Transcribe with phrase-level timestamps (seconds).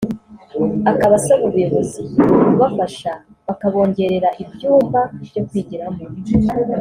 [0.91, 2.01] akaba asaba ubuyobozi
[2.47, 3.11] kubafasha
[3.47, 6.01] bakabongerera ibyumba byo kwigiramo